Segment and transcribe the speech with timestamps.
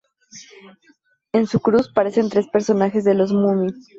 [1.31, 3.75] En su cruz aparecen tres personajes de los Mumin.